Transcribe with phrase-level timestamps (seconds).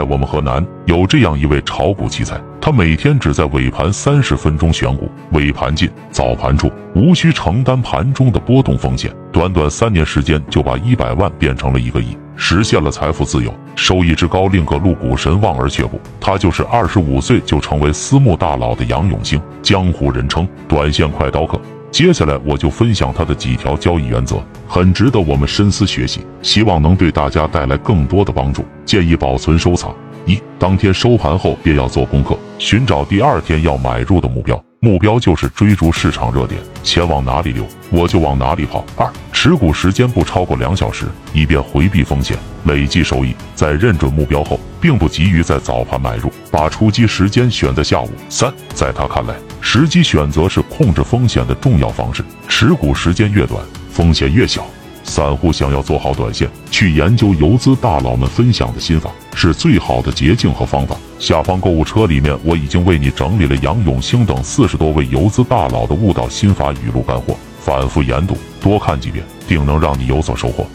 [0.00, 9.14] 在我们河南有这样一位炒股奇才，他每天只在尾盘三十分钟选股，尾盘进，早盘出，无需承担盘中的波动风险。
[9.30, 16.00] 短短三年时间就把一百万变成了一个亿，实现了财富自由，收益之高令各路股神望而却步。
[16.18, 21.60] 他就是二十五岁就成为私募大佬的杨永兴，江湖人称短线快刀客。
[21.90, 28.64] 接下来我就分享他的几条交易原则，很值得我们深思学习，希望能对大家带来更多的帮助。
[28.84, 29.94] 建议保存收藏。
[30.24, 38.84] 一、当天收盘后便要做功课，寻找第二天要买入的目标，目标就是追逐市场热点，钱往哪里流，我就往哪里跑。
[38.96, 39.10] 二、
[39.42, 43.34] 持股时间不超过两小时，以便回避风险，累计收益。
[43.54, 48.10] 在认准目标后，并不急于在早盘买入，把出击时间选在下午。
[48.28, 49.34] 三，在他看来。
[49.62, 54.62] 时机选择是控制风险的重要方式，持股时间越短，风险越小。
[55.04, 60.94] 散户想要做好短线，去研究游资大佬们分享的心法，是最好的捷径和方法。
[61.18, 67.34] 下方购物车里面我已经为你整理了杨永兴等四十多位游资大佬的悟道心法语录干货，
[67.70, 70.66] 反复研读，多看几遍，定能让你有所收获。